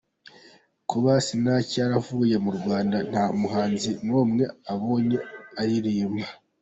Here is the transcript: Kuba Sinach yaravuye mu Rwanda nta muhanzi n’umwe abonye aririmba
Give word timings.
Kuba 0.89 1.11
Sinach 1.25 1.71
yaravuye 1.81 2.35
mu 2.45 2.51
Rwanda 2.57 2.97
nta 3.09 3.25
muhanzi 3.39 3.91
n’umwe 4.05 4.43
abonye 4.73 5.17
aririmba 5.61 6.27